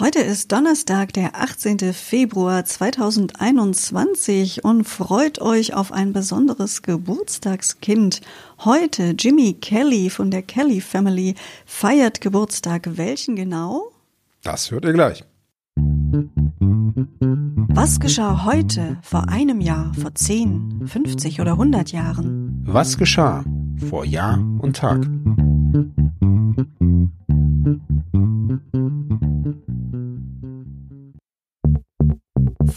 [0.00, 1.92] Heute ist Donnerstag, der 18.
[1.92, 8.20] Februar 2021 und freut euch auf ein besonderes Geburtstagskind.
[8.64, 11.34] Heute Jimmy Kelly von der Kelly Family
[11.66, 12.96] feiert Geburtstag.
[12.96, 13.90] Welchen genau?
[14.44, 15.24] Das hört ihr gleich.
[17.70, 22.62] Was geschah heute, vor einem Jahr, vor 10, 50 oder 100 Jahren?
[22.64, 23.44] Was geschah
[23.88, 25.04] vor Jahr und Tag?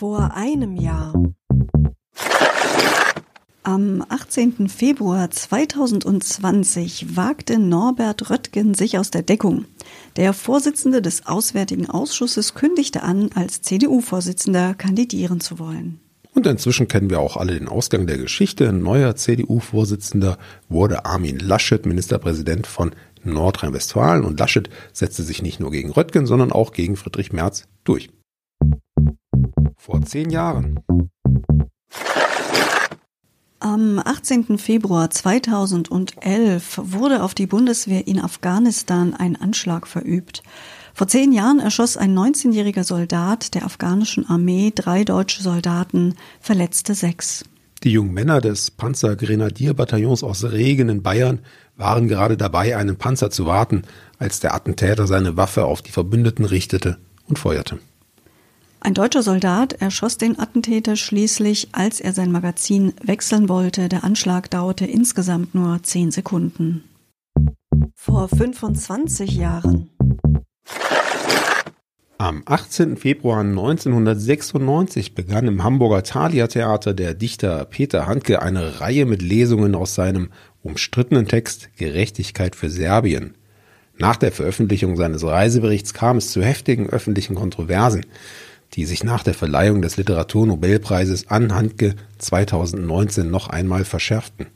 [0.00, 1.12] Vor einem Jahr.
[3.64, 4.70] Am 18.
[4.70, 9.66] Februar 2020 wagte Norbert Röttgen sich aus der Deckung.
[10.16, 16.00] Der Vorsitzende des Auswärtigen Ausschusses kündigte an, als CDU-Vorsitzender kandidieren zu wollen.
[16.32, 18.72] Und inzwischen kennen wir auch alle den Ausgang der Geschichte.
[18.72, 20.38] Neuer CDU-Vorsitzender
[20.70, 22.92] wurde Armin Laschet, Ministerpräsident von
[23.24, 24.24] Nordrhein-Westfalen.
[24.24, 28.08] Und Laschet setzte sich nicht nur gegen Röttgen, sondern auch gegen Friedrich Merz durch.
[29.90, 30.78] Vor zehn Jahren.
[33.58, 34.56] Am 18.
[34.56, 40.44] Februar 2011 wurde auf die Bundeswehr in Afghanistan ein Anschlag verübt.
[40.94, 47.44] Vor zehn Jahren erschoss ein 19-jähriger Soldat der afghanischen Armee drei deutsche Soldaten, verletzte sechs.
[47.82, 51.40] Die jungen Männer des Panzergrenadierbataillons aus Regen in Bayern
[51.76, 53.82] waren gerade dabei, einen Panzer zu warten,
[54.20, 57.80] als der Attentäter seine Waffe auf die Verbündeten richtete und feuerte.
[58.82, 63.90] Ein deutscher Soldat erschoss den Attentäter schließlich, als er sein Magazin wechseln wollte.
[63.90, 66.84] Der Anschlag dauerte insgesamt nur zehn Sekunden.
[67.94, 69.90] Vor 25 Jahren.
[72.16, 72.96] Am 18.
[72.96, 79.74] Februar 1996 begann im Hamburger Thalia Theater der Dichter Peter Handke eine Reihe mit Lesungen
[79.74, 80.30] aus seinem
[80.62, 83.34] umstrittenen Text Gerechtigkeit für Serbien.
[83.98, 88.06] Nach der Veröffentlichung seines Reiseberichts kam es zu heftigen öffentlichen Kontroversen
[88.74, 94.46] die sich nach der Verleihung des Literaturnobelpreises an Handke 2019 noch einmal verschärften.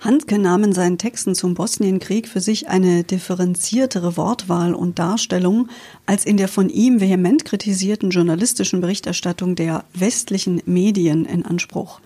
[0.00, 5.68] Handke nahm in seinen Texten zum Bosnienkrieg für sich eine differenziertere Wortwahl und Darstellung
[6.06, 12.00] als in der von ihm vehement kritisierten journalistischen Berichterstattung der westlichen Medien in Anspruch.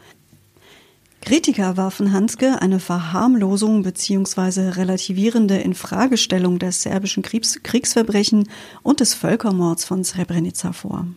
[1.27, 4.69] Kritiker warfen Hanske eine Verharmlosung bzw.
[4.69, 8.49] relativierende Infragestellung des serbischen Kriegs Kriegsverbrechen
[8.85, 11.09] und des Völkermords von Srebrenica vor.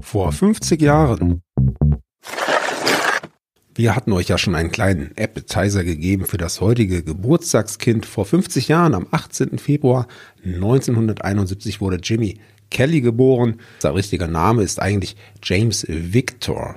[0.00, 1.42] Vor 50 Jahren.
[3.74, 8.06] Wir hatten euch ja schon einen kleinen Appetizer gegeben für das heutige Geburtstagskind.
[8.06, 9.58] Vor 50 Jahren, am 18.
[9.58, 10.06] Februar
[10.44, 12.38] 1971, wurde Jimmy
[12.70, 13.58] Kelly geboren.
[13.80, 16.76] Sein richtiger Name ist eigentlich James Victor.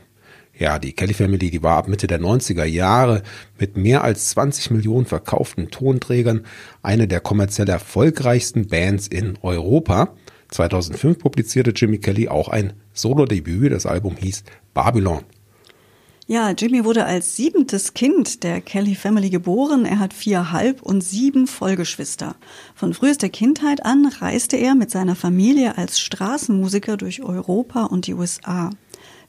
[0.57, 3.23] Ja, die Kelly Family, die war ab Mitte der 90er Jahre
[3.59, 6.45] mit mehr als 20 Millionen verkauften Tonträgern
[6.81, 10.15] eine der kommerziell erfolgreichsten Bands in Europa.
[10.51, 13.73] 2005 publizierte Jimmy Kelly auch ein Solo-Debüt.
[13.73, 14.43] Das Album hieß
[14.73, 15.23] Babylon.
[16.27, 19.85] Ja, Jimmy wurde als siebentes Kind der Kelly Family geboren.
[19.85, 22.35] Er hat vier Halb- und sieben Vollgeschwister.
[22.73, 28.15] Von frühester Kindheit an reiste er mit seiner Familie als Straßenmusiker durch Europa und die
[28.15, 28.71] USA.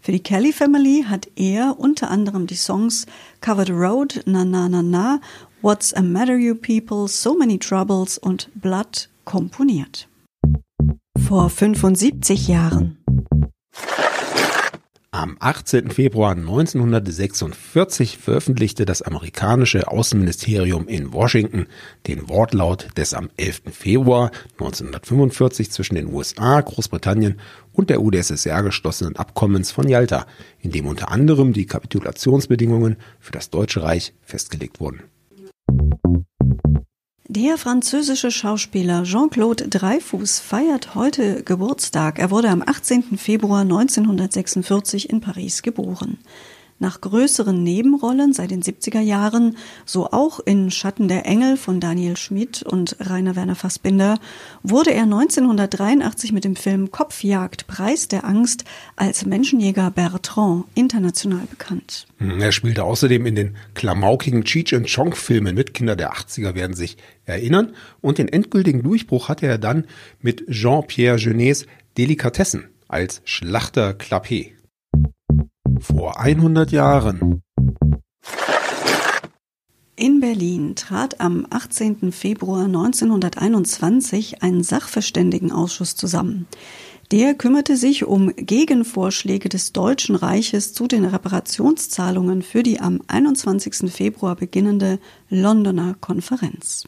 [0.00, 3.06] Für die Kelly Family hat er unter anderem die Songs
[3.40, 5.20] Covered Road, Na Na Na Na,
[5.62, 10.08] What's a Matter You People, So Many Troubles und Blood komponiert.
[11.26, 12.95] Vor 75 Jahren.
[15.18, 15.92] Am 18.
[15.92, 21.68] Februar 1946 veröffentlichte das amerikanische Außenministerium in Washington
[22.06, 23.62] den Wortlaut des am 11.
[23.72, 27.40] Februar 1945 zwischen den USA, Großbritannien
[27.72, 30.26] und der UdSSR geschlossenen Abkommens von Yalta,
[30.60, 35.04] in dem unter anderem die Kapitulationsbedingungen für das Deutsche Reich festgelegt wurden.
[37.36, 42.18] Der französische Schauspieler Jean-Claude Dreyfus feiert heute Geburtstag.
[42.18, 43.18] Er wurde am 18.
[43.18, 46.16] Februar 1946 in Paris geboren.
[46.78, 49.56] Nach größeren Nebenrollen seit den 70er Jahren,
[49.86, 54.18] so auch in Schatten der Engel von Daniel Schmidt und Rainer Werner Fassbinder,
[54.62, 58.64] wurde er 1983 mit dem Film Kopfjagd Preis der Angst
[58.94, 62.06] als Menschenjäger Bertrand international bekannt.
[62.18, 65.72] Hm, er spielte außerdem in den klamaukigen Cheech and Chong Filmen mit.
[65.72, 67.74] Kinder der 80er werden sich erinnern.
[68.02, 69.86] Und den endgültigen Durchbruch hatte er dann
[70.20, 74.55] mit Jean-Pierre Genets Delikatessen als Schlachter Clapet.
[76.06, 77.42] Vor 100 Jahren.
[79.96, 82.12] In Berlin trat am 18.
[82.12, 86.46] Februar 1921 ein Sachverständigenausschuss zusammen.
[87.10, 93.92] Der kümmerte sich um Gegenvorschläge des Deutschen Reiches zu den Reparationszahlungen für die am 21.
[93.92, 96.84] Februar beginnende Londoner Konferenz.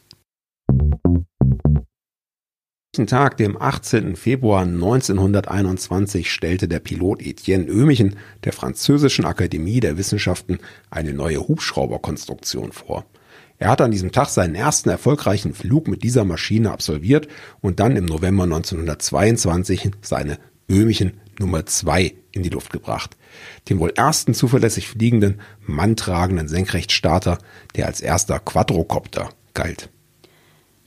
[2.99, 4.17] Gleichen Tag, dem 18.
[4.17, 10.59] Februar 1921, stellte der Pilot Etienne Ömichen der Französischen Akademie der Wissenschaften
[10.89, 13.05] eine neue Hubschrauberkonstruktion vor.
[13.57, 17.29] Er hatte an diesem Tag seinen ersten erfolgreichen Flug mit dieser Maschine absolviert
[17.61, 20.37] und dann im November 1922 seine
[20.69, 23.15] Ömichen Nummer 2 in die Luft gebracht.
[23.69, 27.37] Den wohl ersten zuverlässig fliegenden, manntragenden Senkrechtstarter,
[27.77, 29.89] der als erster Quadrocopter galt.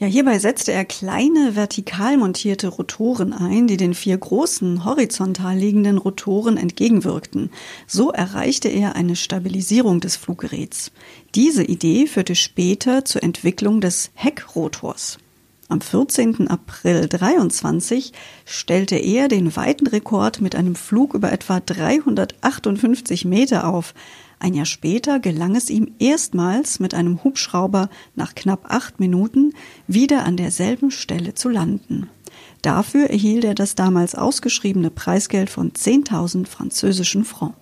[0.02, 5.96] Ja, hierbei setzte er kleine vertikal montierte Rotoren ein, die den vier großen horizontal liegenden
[5.96, 7.50] Rotoren entgegenwirkten.
[7.86, 10.90] So erreichte er eine Stabilisierung des Fluggeräts.
[11.36, 15.18] Diese Idee führte später zur Entwicklung des Heckrotors.
[15.68, 16.48] Am 14.
[16.48, 18.12] April 23
[18.44, 23.94] stellte er den weiten Rekord mit einem Flug über etwa 358 Meter auf.
[24.42, 29.54] Ein Jahr später gelang es ihm erstmals mit einem Hubschrauber nach knapp acht Minuten
[29.86, 32.10] wieder an derselben Stelle zu landen.
[32.60, 37.56] Dafür erhielt er das damals ausgeschriebene Preisgeld von 10.000 französischen Francs.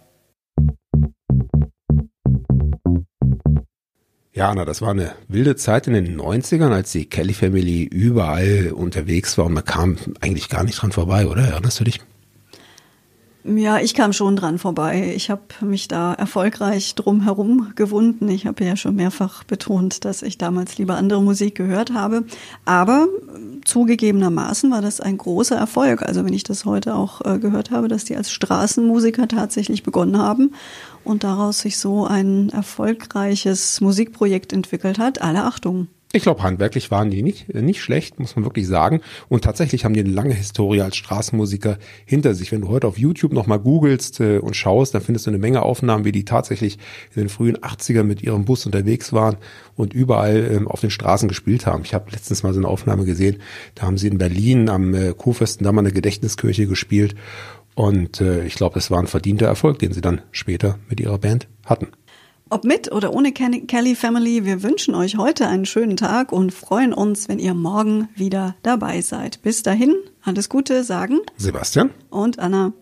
[4.32, 8.72] Ja, Anna, das war eine wilde Zeit in den 90ern, als die Kelly Family überall
[8.74, 11.42] unterwegs war und man kam eigentlich gar nicht dran vorbei, oder?
[11.42, 12.00] Erinnerst du dich?
[13.42, 15.14] Ja, ich kam schon dran vorbei.
[15.16, 18.28] Ich habe mich da erfolgreich drum herum gewunden.
[18.28, 22.24] Ich habe ja schon mehrfach betont, dass ich damals lieber andere Musik gehört habe.
[22.66, 23.08] Aber
[23.64, 26.02] zugegebenermaßen war das ein großer Erfolg.
[26.02, 30.18] Also wenn ich das heute auch äh, gehört habe, dass die als Straßenmusiker tatsächlich begonnen
[30.18, 30.52] haben
[31.02, 35.88] und daraus sich so ein erfolgreiches Musikprojekt entwickelt hat, alle Achtung.
[36.12, 39.00] Ich glaube, handwerklich waren die nicht, äh, nicht schlecht, muss man wirklich sagen.
[39.28, 42.50] Und tatsächlich haben die eine lange Historie als Straßenmusiker hinter sich.
[42.50, 45.62] Wenn du heute auf YouTube nochmal googelst äh, und schaust, dann findest du eine Menge
[45.62, 46.78] Aufnahmen, wie die tatsächlich
[47.14, 49.36] in den frühen 80ern mit ihrem Bus unterwegs waren
[49.76, 51.84] und überall ähm, auf den Straßen gespielt haben.
[51.84, 53.36] Ich habe letztens mal so eine Aufnahme gesehen,
[53.76, 57.14] da haben sie in Berlin am äh, Kurfürsten da mal eine Gedächtniskirche gespielt.
[57.76, 61.18] Und äh, ich glaube, es war ein verdienter Erfolg, den sie dann später mit ihrer
[61.18, 61.86] Band hatten.
[62.52, 66.92] Ob mit oder ohne Kelly Family, wir wünschen euch heute einen schönen Tag und freuen
[66.92, 69.40] uns, wenn ihr morgen wieder dabei seid.
[69.42, 72.72] Bis dahin, alles Gute sagen Sebastian und Anna.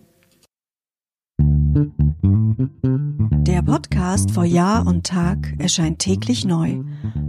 [3.45, 6.79] Der Podcast vor Jahr und Tag erscheint täglich neu.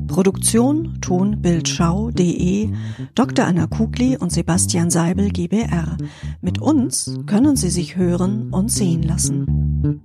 [0.07, 2.71] Produktion tonbildschau.de
[3.15, 3.45] Dr.
[3.45, 5.99] Anna Kugli und Sebastian Seibel GBR.
[6.41, 10.01] Mit uns können Sie sich hören und sehen lassen.